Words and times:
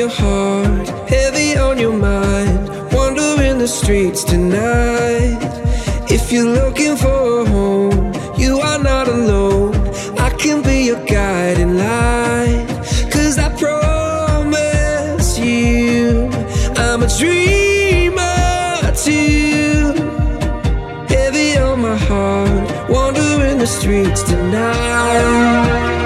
your 0.00 0.08
heart, 0.08 0.88
heavy 1.10 1.58
on 1.58 1.78
your 1.78 1.92
mind. 1.92 2.58
Wandering 2.90 3.58
the 3.58 3.68
streets 3.68 4.24
tonight. 4.24 5.38
If 6.08 6.32
you're 6.32 6.52
looking 6.60 6.96
for 6.96 7.42
a 7.42 7.44
home, 7.44 8.14
you 8.38 8.60
are 8.60 8.78
not 8.78 9.08
alone. 9.08 9.74
I 10.18 10.30
can 10.38 10.62
be 10.62 10.84
your 10.90 11.04
guiding 11.04 11.76
light. 11.76 12.66
Cause 13.12 13.36
I 13.38 13.48
promise 13.64 15.38
you, 15.38 16.30
I'm 16.76 17.02
a 17.02 17.08
dreamer 17.18 18.80
too. 19.04 19.92
Heavy 21.14 21.58
on 21.58 21.82
my 21.82 21.96
heart, 22.08 22.88
wandering 22.88 23.58
the 23.58 23.66
streets 23.66 24.22
tonight. 24.22 25.99